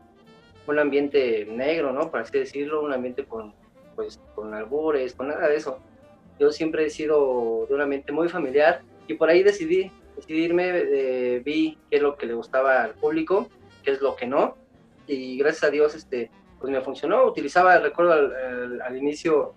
un 0.66 0.78
ambiente 0.78 1.46
negro, 1.46 1.92
¿no? 1.92 2.10
Por 2.10 2.20
así 2.20 2.38
decirlo, 2.38 2.82
un 2.82 2.92
ambiente 2.92 3.24
con, 3.24 3.54
pues, 3.94 4.20
con 4.34 4.54
albures, 4.54 5.14
con 5.14 5.28
nada 5.28 5.48
de 5.48 5.56
eso. 5.56 5.78
Yo 6.38 6.50
siempre 6.50 6.86
he 6.86 6.90
sido 6.90 7.66
de 7.68 7.74
un 7.74 7.80
ambiente 7.80 8.12
muy 8.12 8.28
familiar 8.28 8.82
y 9.06 9.14
por 9.14 9.28
ahí 9.28 9.42
decidí, 9.42 9.92
decidirme, 10.16 10.70
eh, 10.74 11.42
vi 11.44 11.78
qué 11.90 11.96
es 11.96 12.02
lo 12.02 12.16
que 12.16 12.26
le 12.26 12.34
gustaba 12.34 12.82
al 12.82 12.94
público, 12.94 13.48
qué 13.82 13.92
es 13.92 14.00
lo 14.00 14.16
que 14.16 14.26
no, 14.26 14.56
y 15.06 15.38
gracias 15.38 15.64
a 15.64 15.70
Dios, 15.70 15.94
este, 15.94 16.30
pues 16.58 16.72
me 16.72 16.80
funcionó. 16.80 17.24
Utilizaba, 17.24 17.78
recuerdo 17.78 18.12
al, 18.12 18.80
al, 18.80 18.96
inicio, 18.96 19.54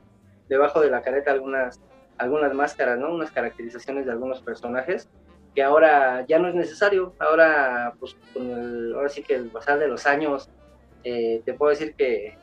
debajo 0.50 0.82
de 0.82 0.90
la 0.90 1.02
careta 1.02 1.32
algunas, 1.32 1.82
algunas 2.18 2.54
máscaras, 2.54 3.00
¿no? 3.00 3.14
Unas 3.14 3.32
caracterizaciones 3.32 4.06
de 4.06 4.12
algunos 4.12 4.42
personajes 4.42 5.10
que 5.56 5.64
ahora 5.64 6.26
ya 6.28 6.38
no 6.38 6.50
es 6.50 6.56
necesario. 6.56 7.14
Ahora, 7.20 7.94
pues, 8.00 8.16
con 8.34 8.50
el, 8.52 8.94
ahora 8.94 9.10
sí 9.10 9.24
que 9.24 9.36
el 9.36 9.48
pasar 9.48 9.80
de 9.80 9.88
los 9.88 10.06
años 10.06 10.50
eh, 11.04 11.42
te 11.46 11.54
puedo 11.54 11.72
decir 11.72 11.96
que 11.96 12.38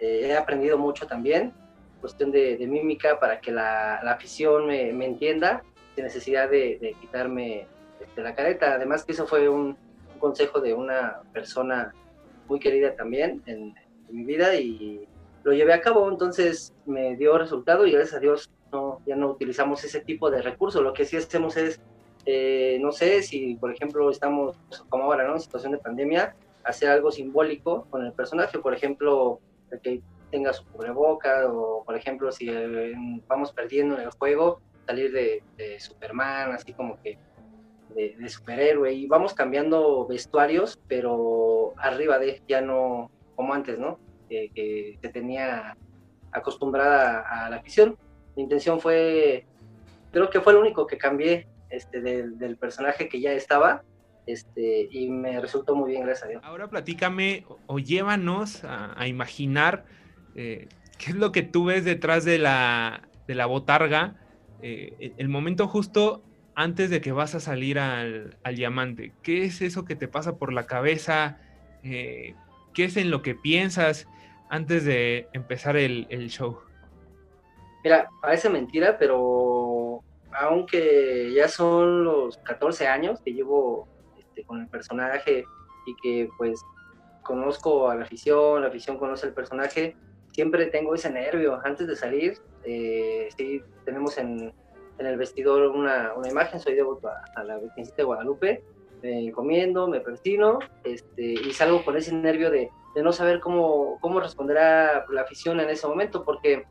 eh, 0.00 0.26
he 0.26 0.36
aprendido 0.36 0.78
mucho 0.78 1.06
también, 1.06 1.52
cuestión 2.00 2.30
de, 2.30 2.58
mímica 2.66 3.18
para 3.18 3.40
que 3.40 3.50
la, 3.50 3.96
afición 3.96 4.66
me, 4.66 5.04
entienda, 5.04 5.62
sin 5.94 6.04
necesidad 6.04 6.48
de, 6.48 6.94
quitarme 7.00 7.66
este, 8.00 8.22
la 8.22 8.34
careta. 8.34 8.74
Además 8.74 9.04
que 9.04 9.12
eso 9.12 9.26
fue 9.26 9.48
un, 9.48 9.76
consejo 10.18 10.60
de 10.60 10.74
una 10.74 11.20
persona 11.32 11.94
muy 12.48 12.58
querida 12.58 12.96
también 12.96 13.40
en, 13.46 13.74
mi 14.10 14.24
vida 14.24 14.54
y 14.54 15.06
lo 15.44 15.52
llevé 15.52 15.74
a 15.74 15.82
cabo, 15.82 16.08
entonces 16.08 16.74
me 16.86 17.14
dio 17.16 17.36
resultado 17.36 17.86
y 17.86 17.92
gracias 17.92 18.14
a 18.14 18.20
Dios 18.20 18.50
no, 18.72 19.02
ya 19.06 19.16
no 19.16 19.28
utilizamos 19.28 19.84
ese 19.84 20.00
tipo 20.00 20.30
de 20.30 20.40
recursos. 20.40 20.82
Lo 20.82 20.94
que 20.94 21.04
sí 21.04 21.18
hacemos 21.18 21.58
es, 21.58 21.78
eh, 22.24 22.78
no 22.80 22.90
sé 22.90 23.22
si 23.22 23.54
por 23.56 23.70
ejemplo 23.70 24.10
estamos 24.10 24.56
como 24.88 25.04
ahora, 25.04 25.26
¿no? 25.26 25.34
En 25.34 25.40
situación 25.40 25.72
de 25.72 25.78
pandemia, 25.78 26.34
hacer 26.68 26.90
algo 26.90 27.10
simbólico 27.10 27.86
con 27.90 28.04
el 28.04 28.12
personaje, 28.12 28.58
por 28.58 28.74
ejemplo, 28.74 29.40
que 29.82 30.02
tenga 30.30 30.52
su 30.52 30.64
cubreboca 30.66 31.50
o, 31.50 31.82
por 31.84 31.96
ejemplo, 31.96 32.30
si 32.30 32.48
eh, 32.50 32.94
vamos 33.26 33.52
perdiendo 33.52 33.94
en 33.96 34.02
el 34.02 34.10
juego, 34.10 34.60
salir 34.86 35.12
de, 35.12 35.42
Superman, 35.80 36.52
así 36.52 36.72
como 36.74 37.00
que 37.02 37.18
de, 37.94 38.28
superhéroe, 38.28 38.92
y 38.92 39.06
vamos 39.06 39.32
cambiando 39.32 40.06
vestuarios, 40.06 40.78
pero 40.86 41.72
arriba 41.78 42.18
de, 42.18 42.42
ya 42.46 42.60
no 42.60 43.10
como 43.34 43.54
antes, 43.54 43.78
¿no? 43.78 43.98
que 44.28 44.98
se 45.00 45.08
tenía 45.08 45.74
acostumbrada 46.32 47.20
a 47.20 47.48
la 47.48 47.56
afición. 47.56 47.96
Mi 48.36 48.42
intención 48.42 48.78
fue, 48.78 49.46
creo 50.12 50.28
que 50.28 50.42
fue 50.42 50.52
lo 50.52 50.60
único 50.60 50.86
que 50.86 50.98
cambié 50.98 51.48
este, 51.70 52.02
del 52.02 52.56
personaje 52.58 53.08
que 53.08 53.20
ya 53.20 53.32
estaba, 53.32 53.82
este, 54.28 54.88
y 54.90 55.08
me 55.08 55.40
resultó 55.40 55.74
muy 55.74 55.90
bien, 55.90 56.02
gracias 56.02 56.26
a 56.26 56.28
Dios. 56.28 56.42
Ahora 56.44 56.68
platícame 56.68 57.46
o, 57.66 57.78
llévanos 57.78 58.62
a, 58.62 59.08
imaginar 59.08 59.86
eh, 60.34 60.68
qué 60.98 61.10
es 61.12 61.16
lo 61.16 61.32
que 61.32 61.42
tú 61.42 61.64
ves 61.64 61.86
detrás 61.86 62.26
de 62.26 62.38
la, 62.38 63.08
de 63.26 63.34
la 63.34 63.46
botarga, 63.46 64.16
eh, 64.60 65.14
el 65.16 65.28
momento 65.28 65.66
justo 65.66 66.22
antes 66.54 66.90
de 66.90 67.00
que 67.00 67.10
vas 67.10 67.34
a 67.34 67.40
salir 67.40 67.78
al, 67.78 68.36
al, 68.42 68.54
diamante. 68.54 69.12
¿Qué 69.22 69.44
es 69.44 69.62
eso 69.62 69.86
que 69.86 69.96
te 69.96 70.08
pasa 70.08 70.36
por 70.36 70.52
la 70.52 70.66
cabeza? 70.66 71.38
Eh, 71.82 72.34
¿Qué 72.74 72.84
es 72.84 72.98
en 72.98 73.10
lo 73.10 73.22
que 73.22 73.34
piensas 73.34 74.08
antes 74.50 74.84
de 74.84 75.28
empezar 75.32 75.78
el, 75.78 76.06
el 76.10 76.28
show? 76.28 76.58
Mira, 77.82 78.10
parece 78.20 78.50
mentira, 78.50 78.98
pero 78.98 80.02
aunque 80.32 81.32
ya 81.34 81.48
son 81.48 82.04
los 82.04 82.36
14 82.38 82.88
años 82.88 83.20
que 83.24 83.32
llevo 83.32 83.88
este, 84.38 84.44
con 84.44 84.60
el 84.60 84.68
personaje 84.68 85.44
y 85.86 85.96
que 85.96 86.28
pues 86.36 86.60
conozco 87.22 87.90
a 87.90 87.94
la 87.94 88.04
afición, 88.04 88.62
la 88.62 88.68
afición 88.68 88.98
conoce 88.98 89.26
al 89.26 89.34
personaje, 89.34 89.96
siempre 90.32 90.66
tengo 90.66 90.94
ese 90.94 91.10
nervio 91.10 91.60
antes 91.64 91.86
de 91.86 91.96
salir. 91.96 92.38
Eh, 92.64 93.28
sí, 93.36 93.62
tenemos 93.84 94.16
en, 94.18 94.52
en 94.98 95.06
el 95.06 95.16
vestidor 95.16 95.68
una, 95.70 96.12
una, 96.14 96.28
imagen, 96.28 96.60
soy 96.60 96.74
devoto 96.74 97.08
a, 97.08 97.22
a 97.34 97.44
la 97.44 97.58
Virgencita 97.58 97.98
de 97.98 98.04
Guadalupe, 98.04 98.62
me 99.02 99.26
encomiendo, 99.26 99.88
me 99.88 100.00
persino 100.00 100.58
este, 100.84 101.22
y 101.22 101.52
salgo 101.52 101.84
con 101.84 101.96
ese 101.96 102.12
nervio 102.12 102.50
de, 102.50 102.70
de 102.94 103.02
no 103.02 103.12
saber 103.12 103.40
cómo, 103.40 103.98
cómo 104.00 104.20
responderá 104.20 105.04
la 105.10 105.22
afición 105.22 105.60
en 105.60 105.70
ese 105.70 105.86
momento, 105.86 106.24
porque 106.24 106.64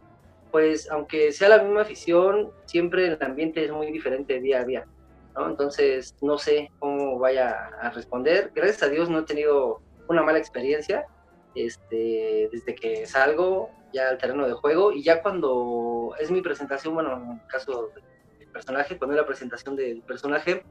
pues 0.52 0.90
aunque 0.90 1.32
sea 1.32 1.50
la 1.50 1.64
misma 1.64 1.82
afición, 1.82 2.52
siempre 2.66 3.08
el 3.08 3.18
ambiente 3.22 3.64
es 3.64 3.72
muy 3.72 3.92
diferente 3.92 4.40
día 4.40 4.62
a 4.62 4.66
día. 4.66 4.86
¿No? 5.38 5.50
Entonces 5.50 6.15
no 6.22 6.38
sé 6.38 6.72
cómo 6.79 7.20
vaya 7.20 7.70
a 7.82 7.89
responder. 7.91 8.51
Gracias 8.56 8.84
a 8.84 8.89
Dios 8.89 9.10
no 9.10 9.20
he 9.20 9.24
tenido 9.24 9.82
una 10.08 10.24
mala 10.24 10.39
experiencia 10.39 11.06
este, 11.56 12.50
desde 12.51 12.75
que 12.75 13.06
salgo 13.06 13.70
ya 13.94 14.10
al 14.10 14.17
terreno 14.17 14.48
de 14.48 14.53
juego 14.53 14.91
y 14.91 15.03
ya 15.03 15.22
cuando 15.22 16.13
es 16.20 16.32
mi 16.32 16.41
presentación, 16.41 16.94
bueno, 16.94 17.13
en 17.13 17.32
el 17.32 17.48
caso 17.48 17.91
del 18.39 18.48
personaje, 18.50 18.98
cuando 18.98 19.15
es 19.15 19.22
la 19.22 19.27
presentación 19.27 19.75
del 19.75 20.01
personaje, 20.01 20.63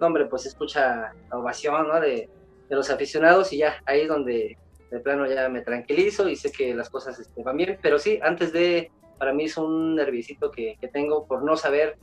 hombre, 0.00 0.26
pues 0.26 0.46
escucha 0.46 1.12
la 1.30 1.38
ovación 1.38 1.88
¿no? 1.88 2.00
de, 2.00 2.28
de, 2.68 2.76
los 2.76 2.90
aficionados 2.90 3.52
y 3.52 3.58
ya 3.58 3.82
ahí 3.86 4.02
es 4.02 4.08
donde 4.08 4.58
de 4.90 5.00
plano 5.00 5.26
ya 5.26 5.48
me 5.48 5.62
tranquilizo 5.62 6.28
y 6.28 6.36
sé 6.36 6.50
que 6.50 6.74
las 6.74 6.88
cosas 6.88 7.18
este, 7.18 7.42
van 7.42 7.56
bien, 7.56 7.78
pero 7.82 7.98
sí, 7.98 8.18
antes 8.22 8.52
de, 8.52 8.90
para 9.18 9.32
mí 9.32 9.44
es 9.44 9.56
un 9.56 9.96
nerviosito 9.96 10.50
que, 10.50 10.76
que 10.80 10.88
tengo 10.88 11.26
por 11.26 11.42
no 11.42 11.56
saber 11.56 11.98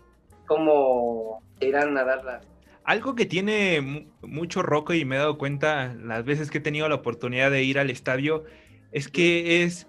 cómo 0.45 1.41
irán 1.59 1.97
a 1.97 2.03
dar 2.03 2.23
las, 2.23 2.47
algo 2.85 3.15
que 3.15 3.25
tiene 3.25 4.07
mucho 4.21 4.61
Rocco 4.61 4.93
y 4.93 5.05
me 5.05 5.15
he 5.15 5.19
dado 5.19 5.39
cuenta 5.39 5.95
las 5.95 6.23
veces 6.23 6.51
que 6.51 6.59
he 6.59 6.61
tenido 6.61 6.87
la 6.87 6.95
oportunidad 6.95 7.49
de 7.49 7.63
ir 7.63 7.79
al 7.79 7.89
estadio 7.89 8.43
es 8.91 9.07
que 9.07 9.63
es 9.63 9.87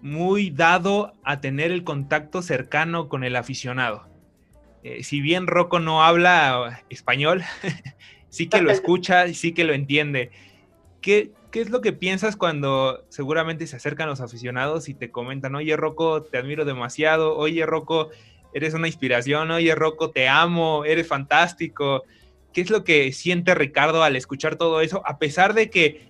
muy 0.00 0.50
dado 0.50 1.12
a 1.22 1.40
tener 1.40 1.70
el 1.70 1.84
contacto 1.84 2.40
cercano 2.40 3.10
con 3.10 3.24
el 3.24 3.36
aficionado. 3.36 4.08
Eh, 4.82 5.04
si 5.04 5.20
bien 5.20 5.46
Rocco 5.46 5.78
no 5.80 6.02
habla 6.02 6.82
español, 6.88 7.42
sí 8.30 8.48
que 8.48 8.62
lo 8.62 8.70
escucha 8.70 9.26
y 9.26 9.34
sí 9.34 9.52
que 9.52 9.64
lo 9.64 9.74
entiende. 9.74 10.30
¿Qué, 11.02 11.32
¿Qué, 11.50 11.60
es 11.60 11.68
lo 11.68 11.82
que 11.82 11.92
piensas 11.92 12.36
cuando 12.36 13.04
seguramente 13.10 13.66
se 13.66 13.76
acercan 13.76 14.08
los 14.08 14.22
aficionados 14.22 14.88
y 14.88 14.94
te 14.94 15.10
comentan, 15.10 15.54
oye 15.54 15.76
Rocco, 15.76 16.22
te 16.22 16.38
admiro 16.38 16.64
demasiado, 16.64 17.36
oye 17.36 17.66
Rocco, 17.66 18.08
eres 18.52 18.74
una 18.74 18.86
inspiración, 18.86 19.50
oye 19.50 19.74
Rocco, 19.74 20.10
te 20.10 20.28
amo, 20.28 20.84
eres 20.84 21.06
fantástico? 21.06 22.04
¿Qué 22.52 22.60
es 22.60 22.70
lo 22.70 22.84
que 22.84 23.12
siente 23.12 23.54
Ricardo 23.54 24.02
al 24.02 24.16
escuchar 24.16 24.56
todo 24.56 24.80
eso? 24.80 25.02
A 25.06 25.18
pesar 25.18 25.54
de 25.54 25.70
que 25.70 26.08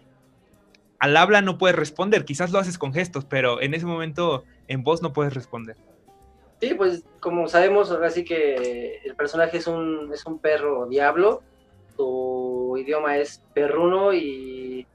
al 0.98 1.16
habla 1.16 1.40
no 1.42 1.58
puedes 1.58 1.76
responder, 1.76 2.24
quizás 2.24 2.52
lo 2.52 2.58
haces 2.58 2.78
con 2.78 2.92
gestos, 2.92 3.24
pero 3.24 3.60
en 3.60 3.74
ese 3.74 3.86
momento 3.86 4.44
en 4.68 4.82
voz 4.82 5.02
no 5.02 5.12
puedes 5.12 5.34
responder. 5.34 5.76
Sí, 6.60 6.74
pues 6.74 7.04
como 7.20 7.48
sabemos, 7.48 7.90
ahora 7.90 8.10
sí 8.10 8.24
que 8.24 9.00
el 9.04 9.14
personaje 9.16 9.56
es 9.56 9.66
un, 9.66 10.10
es 10.12 10.26
un 10.26 10.38
perro 10.38 10.86
diablo, 10.86 11.42
su 11.96 12.76
idioma 12.78 13.16
es 13.16 13.42
perruno 13.54 14.12
y 14.12 14.86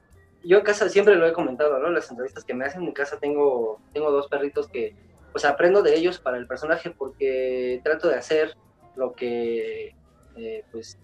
yo 0.44 0.58
en 0.58 0.64
casa 0.64 0.88
siempre 0.88 1.16
lo 1.16 1.26
he 1.26 1.32
comentado, 1.32 1.78
¿no? 1.80 1.90
Las 1.90 2.08
entrevistas 2.08 2.44
que 2.44 2.54
me 2.54 2.64
hacen 2.64 2.84
en 2.84 2.92
casa 2.92 3.18
tengo, 3.18 3.80
tengo 3.92 4.12
dos 4.12 4.28
perritos 4.28 4.68
que 4.68 4.94
pues 5.36 5.44
aprendo 5.44 5.82
de 5.82 5.94
ellos 5.94 6.18
para 6.18 6.38
el 6.38 6.46
personaje 6.46 6.92
porque 6.96 7.78
trato 7.84 8.08
de 8.08 8.14
hacer 8.14 8.56
lo 8.94 9.12
que 9.12 9.94
eh, 10.34 10.64
pues 10.72 10.98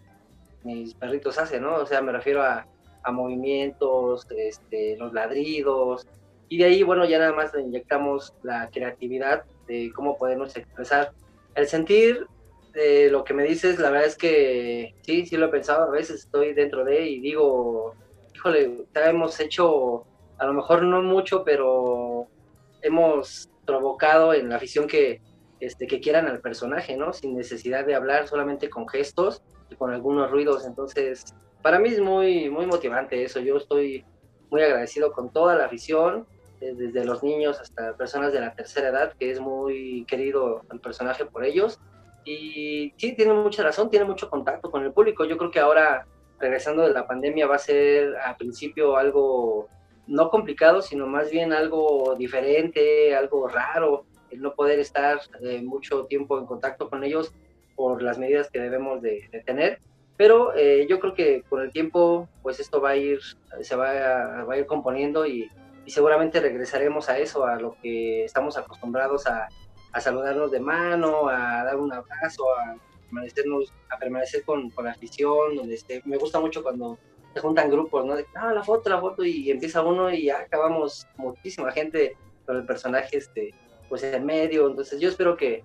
mis 0.64 0.94
perritos 0.94 1.36
hacen, 1.36 1.60
¿no? 1.60 1.74
O 1.74 1.84
sea, 1.84 2.00
me 2.00 2.12
refiero 2.12 2.42
a, 2.42 2.66
a 3.02 3.12
movimientos, 3.12 4.26
este, 4.30 4.96
los 4.96 5.12
ladridos, 5.12 6.06
y 6.48 6.56
de 6.56 6.64
ahí, 6.64 6.82
bueno, 6.82 7.04
ya 7.04 7.18
nada 7.18 7.34
más 7.34 7.52
le 7.52 7.60
inyectamos 7.60 8.32
la 8.42 8.70
creatividad 8.70 9.44
de 9.66 9.92
cómo 9.94 10.16
podemos 10.16 10.56
expresar 10.56 11.12
el 11.54 11.66
sentir. 11.66 12.26
de 12.72 13.10
lo 13.10 13.24
que 13.24 13.34
me 13.34 13.44
dices, 13.44 13.78
la 13.78 13.90
verdad 13.90 14.08
es 14.08 14.16
que 14.16 14.94
sí, 15.02 15.26
sí 15.26 15.36
lo 15.36 15.48
he 15.48 15.50
pensado, 15.50 15.84
a 15.84 15.90
veces 15.90 16.20
estoy 16.20 16.54
dentro 16.54 16.86
de 16.86 17.06
y 17.06 17.20
digo, 17.20 17.94
híjole, 18.34 18.86
ya 18.94 19.10
hemos 19.10 19.38
hecho, 19.40 20.06
a 20.38 20.46
lo 20.46 20.54
mejor 20.54 20.84
no 20.84 21.02
mucho, 21.02 21.44
pero 21.44 22.28
hemos 22.80 23.51
provocado 23.66 24.34
en 24.34 24.48
la 24.48 24.56
afición 24.56 24.86
que, 24.86 25.20
este, 25.60 25.86
que 25.86 26.00
quieran 26.00 26.26
al 26.26 26.40
personaje, 26.40 26.96
¿no? 26.96 27.12
Sin 27.12 27.36
necesidad 27.36 27.84
de 27.86 27.94
hablar, 27.94 28.28
solamente 28.28 28.68
con 28.68 28.88
gestos 28.88 29.42
con 29.76 29.92
algunos 29.92 30.30
ruidos. 30.30 30.66
Entonces, 30.66 31.34
para 31.62 31.78
mí 31.78 31.88
es 31.88 32.00
muy, 32.00 32.50
muy 32.50 32.66
motivante 32.66 33.22
eso. 33.22 33.40
Yo 33.40 33.56
estoy 33.56 34.04
muy 34.50 34.62
agradecido 34.62 35.12
con 35.12 35.32
toda 35.32 35.56
la 35.56 35.66
afición, 35.66 36.26
eh, 36.60 36.74
desde 36.76 37.04
los 37.04 37.22
niños 37.22 37.60
hasta 37.60 37.96
personas 37.96 38.32
de 38.32 38.40
la 38.40 38.54
tercera 38.54 38.88
edad, 38.88 39.12
que 39.18 39.30
es 39.30 39.40
muy 39.40 40.04
querido 40.06 40.62
el 40.72 40.80
personaje 40.80 41.24
por 41.24 41.44
ellos. 41.44 41.78
Y 42.24 42.92
sí, 42.96 43.14
tiene 43.16 43.32
mucha 43.32 43.62
razón, 43.62 43.90
tiene 43.90 44.04
mucho 44.04 44.30
contacto 44.30 44.70
con 44.70 44.84
el 44.84 44.92
público. 44.92 45.24
Yo 45.24 45.36
creo 45.36 45.50
que 45.50 45.60
ahora, 45.60 46.06
regresando 46.38 46.82
de 46.82 46.92
la 46.92 47.06
pandemia, 47.06 47.46
va 47.46 47.56
a 47.56 47.58
ser 47.58 48.16
al 48.16 48.36
principio 48.36 48.96
algo 48.96 49.68
no 50.06 50.30
complicado, 50.30 50.82
sino 50.82 51.06
más 51.06 51.30
bien 51.30 51.52
algo 51.52 52.14
diferente, 52.16 53.14
algo 53.14 53.48
raro, 53.48 54.04
el 54.30 54.40
no 54.40 54.54
poder 54.54 54.78
estar 54.78 55.20
eh, 55.42 55.62
mucho 55.62 56.06
tiempo 56.06 56.38
en 56.38 56.46
contacto 56.46 56.88
con 56.88 57.04
ellos 57.04 57.32
por 57.76 58.02
las 58.02 58.18
medidas 58.18 58.50
que 58.50 58.60
debemos 58.60 59.02
de, 59.02 59.28
tener. 59.44 59.80
Pero 60.16 60.54
eh, 60.54 60.86
yo 60.88 61.00
creo 61.00 61.14
que 61.14 61.42
con 61.48 61.62
el 61.62 61.72
tiempo, 61.72 62.28
pues 62.42 62.60
esto 62.60 62.80
va 62.80 62.90
a 62.90 62.96
ir, 62.96 63.20
se 63.60 63.76
va 63.76 63.90
a, 63.90 64.44
va 64.44 64.54
a 64.54 64.58
ir 64.58 64.66
componiendo 64.66 65.26
y, 65.26 65.50
seguramente 65.86 66.40
regresaremos 66.40 67.08
a 67.08 67.18
eso, 67.18 67.44
a 67.44 67.56
lo 67.56 67.76
que 67.82 68.24
estamos 68.24 68.56
acostumbrados 68.56 69.26
a, 69.26 69.48
a 69.92 70.00
saludarnos 70.00 70.52
de 70.52 70.60
mano, 70.60 71.28
a 71.28 71.64
dar 71.64 71.76
un 71.76 71.92
abrazo, 71.92 72.44
a 72.56 72.76
permanecernos, 73.06 73.72
a 73.90 73.98
permanecer 73.98 74.44
con, 74.44 74.70
con 74.70 74.84
la 74.84 74.92
afición, 74.92 75.56
donde. 75.56 75.78
Me 76.04 76.16
gusta 76.16 76.40
mucho 76.40 76.62
cuando 76.62 76.98
se 77.32 77.40
juntan 77.40 77.70
grupos, 77.70 78.04
¿no? 78.04 78.16
De, 78.16 78.26
ah, 78.34 78.52
la 78.52 78.62
foto, 78.62 78.90
la 78.90 79.00
foto, 79.00 79.24
y 79.24 79.50
empieza 79.50 79.82
uno 79.82 80.10
y 80.10 80.24
ya 80.24 80.40
acabamos 80.40 81.06
muchísima 81.16 81.72
gente 81.72 82.16
con 82.46 82.56
el 82.56 82.66
personaje, 82.66 83.16
este, 83.16 83.54
pues 83.88 84.02
en 84.02 84.24
medio. 84.24 84.68
Entonces 84.68 85.00
yo 85.00 85.08
espero 85.08 85.36
que, 85.36 85.64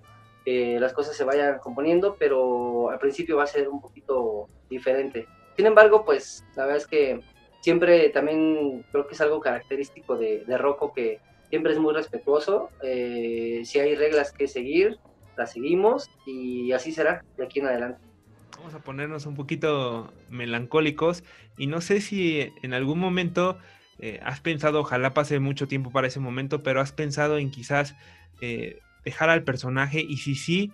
las 0.50 0.94
cosas 0.94 1.14
se 1.14 1.24
vayan 1.24 1.58
componiendo, 1.58 2.16
pero 2.18 2.88
al 2.88 2.98
principio 2.98 3.36
va 3.36 3.42
a 3.42 3.46
ser 3.46 3.68
un 3.68 3.82
poquito 3.82 4.48
diferente. 4.70 5.26
Sin 5.58 5.66
embargo, 5.66 6.06
pues 6.06 6.42
la 6.56 6.62
verdad 6.62 6.78
es 6.78 6.86
que 6.86 7.20
siempre 7.60 8.08
también 8.08 8.82
creo 8.90 9.06
que 9.06 9.14
es 9.14 9.20
algo 9.20 9.40
característico 9.40 10.16
de, 10.16 10.44
de 10.46 10.56
Rocco 10.56 10.94
que 10.94 11.20
siempre 11.50 11.72
es 11.72 11.78
muy 11.78 11.92
respetuoso. 11.92 12.70
Eh, 12.82 13.60
si 13.66 13.78
hay 13.78 13.94
reglas 13.94 14.32
que 14.32 14.48
seguir, 14.48 14.98
las 15.36 15.52
seguimos 15.52 16.08
y 16.26 16.72
así 16.72 16.92
será 16.92 17.24
de 17.36 17.44
aquí 17.44 17.60
en 17.60 17.66
adelante. 17.66 18.07
Vamos 18.56 18.74
a 18.74 18.80
ponernos 18.80 19.26
un 19.26 19.34
poquito 19.34 20.12
melancólicos 20.30 21.22
y 21.56 21.66
no 21.66 21.80
sé 21.80 22.00
si 22.00 22.52
en 22.62 22.74
algún 22.74 22.98
momento 22.98 23.58
eh, 23.98 24.20
has 24.22 24.40
pensado, 24.40 24.80
ojalá 24.80 25.12
pase 25.14 25.40
mucho 25.40 25.68
tiempo 25.68 25.90
para 25.90 26.06
ese 26.06 26.20
momento, 26.20 26.62
pero 26.62 26.80
has 26.80 26.92
pensado 26.92 27.38
en 27.38 27.50
quizás 27.50 27.94
eh, 28.40 28.80
dejar 29.04 29.30
al 29.30 29.42
personaje 29.42 30.00
y 30.00 30.18
si 30.18 30.34
sí, 30.34 30.72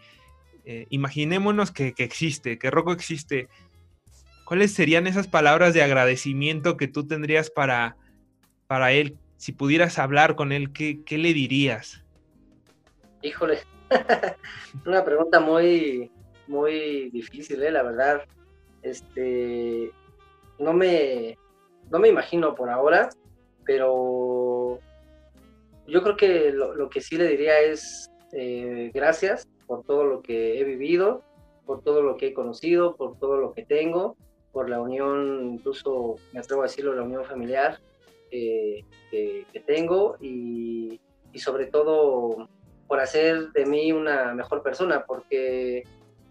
eh, 0.67 0.87
imaginémonos 0.91 1.71
que, 1.71 1.95
existe, 1.99 2.59
que 2.59 2.71
Rocco 2.71 2.93
existe, 2.93 3.49
¿cuáles 4.45 4.73
serían 4.73 5.07
esas 5.07 5.27
palabras 5.27 5.75
de 5.75 5.83
agradecimiento 5.83 6.77
que 6.77 6.89
tú 6.89 7.07
tendrías 7.07 7.51
para, 7.51 7.97
para 8.67 8.93
él? 8.93 9.17
Si 9.37 9.53
pudieras 9.53 9.99
hablar 9.99 10.37
con 10.37 10.53
él, 10.53 10.73
¿qué, 10.73 11.03
qué 11.05 11.19
le 11.19 11.33
dirías? 11.33 12.03
Híjole, 13.23 13.59
una 14.87 15.05
pregunta 15.05 15.41
muy, 15.41 16.11
muy 16.47 17.11
difícil, 17.11 17.63
¿eh? 17.63 17.71
la 17.71 17.83
verdad. 17.83 18.23
Este, 18.83 19.91
no 20.59 20.73
me, 20.73 21.39
no 21.91 21.99
me 21.99 22.09
imagino 22.09 22.55
por 22.55 22.69
ahora, 22.71 23.09
pero 23.65 24.79
yo 25.87 26.03
creo 26.03 26.17
que 26.17 26.53
lo, 26.53 26.75
lo, 26.75 26.91
que 26.91 27.01
sí 27.01 27.17
le 27.17 27.29
diría 27.29 27.61
es 27.61 28.11
eh, 28.33 28.91
gracias 28.93 29.49
por 29.67 29.85
todo 29.85 30.05
lo 30.05 30.23
que 30.23 30.61
he 30.61 30.65
vivido, 30.65 31.23
por 31.67 31.83
todo 31.83 32.03
lo 32.03 32.17
que 32.17 32.29
he 32.29 32.35
conocido, 32.35 32.97
por 32.97 33.19
todo 33.19 33.37
lo 33.39 33.53
que 33.53 33.65
tengo, 33.65 34.17
por 34.53 34.69
la 34.69 34.81
unión, 34.81 35.55
incluso 35.55 36.17
me 36.33 36.41
atrevo 36.41 36.63
a 36.63 36.67
decirlo, 36.67 36.95
la 36.95 37.03
unión 37.03 37.25
familiar 37.25 37.81
que, 38.31 38.85
que, 39.11 39.63
tengo 39.67 40.17
y, 40.21 41.01
y, 41.33 41.39
sobre 41.39 41.67
todo 41.67 42.49
por 42.87 43.01
hacer 43.01 43.53
de 43.53 43.67
mí 43.67 43.93
una 43.93 44.35
mejor 44.35 44.63
persona, 44.63 45.05
porque 45.07 45.85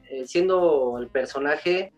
eh, 0.09 0.25
siendo 0.25 0.97
el 0.99 1.07
personaje, 1.07 1.93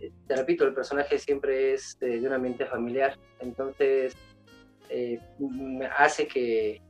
eh, 0.00 0.12
te 0.26 0.36
repito, 0.36 0.64
el 0.64 0.74
personaje 0.74 1.18
siempre 1.18 1.74
es 1.74 1.98
de, 2.00 2.20
de 2.20 2.26
un 2.26 2.32
ambiente 2.32 2.66
familiar, 2.66 3.18
entonces 3.40 4.16
eh, 4.88 5.20
hace 5.96 6.26
que, 6.26 6.80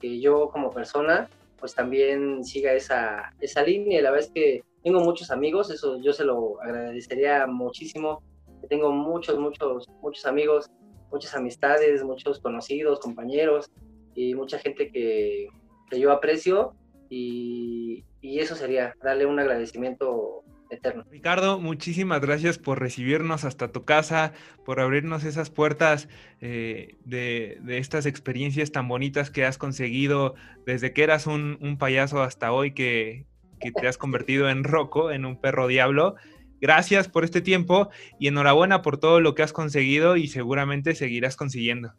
que 0.00 0.20
yo 0.20 0.48
como 0.50 0.70
persona 0.70 1.28
pues 1.58 1.74
también 1.74 2.44
siga 2.44 2.74
esa, 2.74 3.32
esa 3.40 3.62
línea. 3.62 4.02
La 4.02 4.10
verdad 4.10 4.26
es 4.26 4.32
que 4.32 4.62
tengo 4.84 5.00
muchos 5.00 5.30
amigos, 5.30 5.70
eso 5.70 5.98
yo 6.02 6.12
se 6.12 6.24
lo 6.24 6.60
agradecería 6.60 7.46
muchísimo. 7.46 8.22
Tengo 8.68 8.92
muchos, 8.92 9.38
muchos, 9.38 9.88
muchos 10.02 10.26
amigos 10.26 10.70
muchas 11.10 11.34
amistades, 11.34 12.02
muchos 12.04 12.40
conocidos, 12.40 13.00
compañeros 13.00 13.70
y 14.14 14.34
mucha 14.34 14.58
gente 14.58 14.90
que, 14.90 15.48
que 15.90 16.00
yo 16.00 16.12
aprecio 16.12 16.74
y, 17.10 18.04
eso 18.22 18.56
sería 18.56 18.94
darle 19.02 19.24
un 19.24 19.38
agradecimiento 19.38 20.42
eterno. 20.68 21.04
Ricardo, 21.10 21.60
muchísimas 21.60 22.20
gracias 22.20 22.58
por 22.58 22.80
recibirnos 22.80 23.44
hasta 23.44 23.70
tu 23.70 23.84
casa, 23.84 24.32
por 24.64 24.80
abrirnos 24.80 25.24
esas 25.24 25.48
puertas 25.48 26.08
eh, 26.40 26.96
de, 27.04 27.60
estas 27.68 28.04
experiencias 28.04 28.72
tan 28.72 28.88
bonitas 28.88 29.30
que 29.30 29.44
has 29.44 29.58
conseguido 29.58 30.34
desde 30.66 30.92
que 30.92 31.04
eras 31.04 31.26
un, 31.26 31.76
payaso 31.78 32.22
hasta 32.22 32.52
hoy 32.52 32.72
que, 32.72 33.26
te 33.58 33.88
has 33.88 33.96
convertido 33.96 34.50
en 34.50 34.64
Rocco, 34.64 35.10
en 35.10 35.24
un 35.24 35.40
perro 35.40 35.66
diablo. 35.66 36.16
Gracias 36.60 37.08
por 37.08 37.24
este 37.24 37.40
tiempo 37.40 37.90
y 38.18 38.28
enhorabuena 38.28 38.82
por 38.82 38.98
todo 38.98 39.20
lo 39.20 39.34
que 39.34 39.42
has 39.42 39.52
conseguido 39.52 40.16
y 40.16 40.28
seguramente 40.28 40.94
seguirás 40.94 41.36
consiguiendo. 41.36 41.94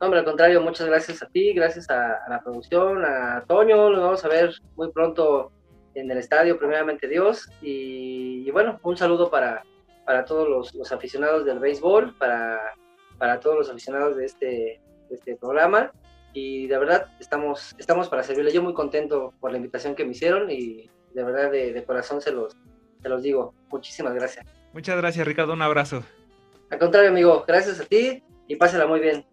No, 0.00 0.06
hombre, 0.06 0.20
al 0.20 0.26
contrario, 0.26 0.60
muchas 0.60 0.86
gracias 0.86 1.22
a 1.22 1.26
ti, 1.28 1.52
gracias 1.54 1.88
a, 1.88 2.16
a 2.26 2.28
la 2.28 2.42
producción, 2.42 3.04
a 3.04 3.44
Toño, 3.46 3.90
lo 3.90 4.00
vamos 4.02 4.24
a 4.24 4.28
ver 4.28 4.54
muy 4.76 4.92
pronto 4.92 5.52
en 5.96 6.10
el 6.10 6.18
estadio, 6.18 6.58
primeramente 6.58 7.08
Dios. 7.08 7.48
Y, 7.62 8.44
y 8.46 8.50
bueno, 8.50 8.78
un 8.82 8.96
saludo 8.96 9.30
para, 9.30 9.64
para 10.04 10.24
todos 10.24 10.48
los, 10.48 10.74
los, 10.74 10.92
aficionados 10.92 11.44
del 11.44 11.58
béisbol, 11.58 12.14
para, 12.18 12.60
para 13.18 13.40
todos 13.40 13.56
los 13.56 13.70
aficionados 13.70 14.16
de 14.16 14.26
este, 14.26 14.46
de 15.08 15.14
este 15.14 15.36
programa. 15.36 15.90
Y 16.34 16.66
de 16.66 16.78
verdad, 16.78 17.06
estamos, 17.18 17.74
estamos 17.78 18.08
para 18.10 18.22
servirle. 18.22 18.52
Yo 18.52 18.62
muy 18.62 18.74
contento 18.74 19.32
por 19.40 19.50
la 19.50 19.56
invitación 19.56 19.94
que 19.94 20.04
me 20.04 20.10
hicieron 20.10 20.50
y 20.50 20.90
de 21.14 21.24
verdad, 21.24 21.50
de, 21.50 21.72
de 21.72 21.84
corazón 21.84 22.20
se 22.20 22.30
los, 22.30 22.54
se 23.00 23.08
los 23.08 23.22
digo. 23.22 23.54
Muchísimas 23.70 24.14
gracias. 24.14 24.44
Muchas 24.74 24.98
gracias, 24.98 25.26
Ricardo. 25.26 25.54
Un 25.54 25.62
abrazo. 25.62 26.04
Al 26.70 26.78
contrario, 26.78 27.08
amigo, 27.08 27.44
gracias 27.48 27.80
a 27.80 27.84
ti 27.84 28.22
y 28.46 28.56
pásela 28.56 28.86
muy 28.86 29.00
bien. 29.00 29.24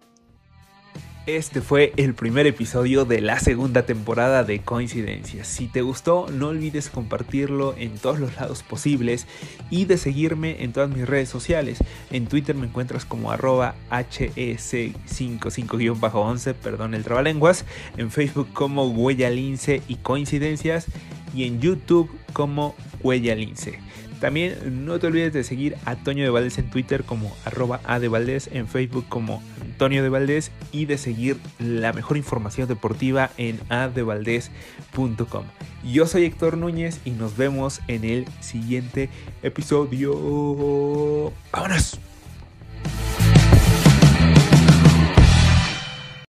Este 1.25 1.61
fue 1.61 1.93
el 1.95 2.15
primer 2.15 2.47
episodio 2.47 3.05
de 3.05 3.21
la 3.21 3.39
segunda 3.39 3.85
temporada 3.85 4.43
de 4.43 4.59
Coincidencias. 4.59 5.47
Si 5.47 5.67
te 5.67 5.81
gustó, 5.81 6.27
no 6.29 6.49
olvides 6.49 6.89
compartirlo 6.89 7.75
en 7.77 7.97
todos 7.97 8.19
los 8.19 8.35
lados 8.35 8.61
posibles 8.61 9.25
y 9.69 9.85
de 9.85 9.97
seguirme 9.97 10.65
en 10.65 10.73
todas 10.73 10.89
mis 10.89 11.07
redes 11.07 11.29
sociales. 11.29 11.81
En 12.11 12.27
Twitter 12.27 12.57
me 12.57 12.67
encuentras 12.67 13.05
como 13.05 13.31
arroba 13.31 13.75
HEC55-11, 13.89 16.55
perdón 16.55 16.93
el 16.93 17.05
trabalenguas. 17.05 17.63
En 17.95 18.11
Facebook 18.11 18.49
como 18.51 18.89
Huella 18.89 19.29
Lince 19.29 19.81
y 19.87 19.95
Coincidencias. 19.95 20.87
Y 21.33 21.45
en 21.45 21.61
YouTube 21.61 22.11
como 22.33 22.75
Huella 23.01 23.33
Lince. 23.33 23.79
También 24.23 24.85
no 24.85 24.99
te 24.99 25.07
olvides 25.07 25.33
de 25.33 25.43
seguir 25.43 25.75
a 25.83 25.95
Toño 25.95 26.23
de 26.23 26.29
Valdés 26.29 26.57
en 26.57 26.69
Twitter 26.69 27.03
como 27.03 27.35
arroba 27.43 27.81
en 27.89 28.67
Facebook 28.69 29.05
como 29.09 29.43
Antonio 29.83 30.01
de 30.01 30.07
Valdés 30.07 30.49
y 30.71 30.85
de 30.85 30.97
seguir 30.97 31.35
la 31.59 31.91
mejor 31.91 32.15
información 32.15 32.69
deportiva 32.69 33.31
en 33.35 33.59
adevaldez.com. 33.67 35.43
Yo 35.83 36.07
soy 36.07 36.23
Héctor 36.23 36.55
Núñez 36.55 37.01
y 37.03 37.11
nos 37.11 37.35
vemos 37.35 37.81
en 37.89 38.05
el 38.05 38.25
siguiente 38.39 39.09
episodio. 39.41 41.33
¡Vámonos! 41.51 41.99